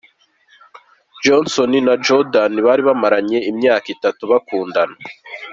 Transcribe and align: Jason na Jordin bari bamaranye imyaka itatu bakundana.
Jason 1.23 1.71
na 1.87 1.95
Jordin 2.05 2.53
bari 2.65 2.81
bamaranye 2.87 3.39
imyaka 3.51 3.87
itatu 3.95 4.21
bakundana. 4.31 4.95